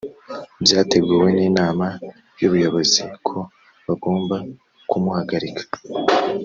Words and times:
byateguwe 0.63 1.27
n’inama 1.37 1.87
y’ubuyobozi 2.39 3.01
ko 3.27 3.37
bagomba 3.85 4.35
ku 4.89 4.95
muhagarika 5.03 5.65